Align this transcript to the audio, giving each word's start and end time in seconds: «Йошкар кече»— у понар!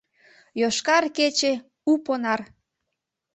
«Йошкар 0.61 1.03
кече»— 1.17 1.53
у 1.91 1.93
понар! 2.05 2.41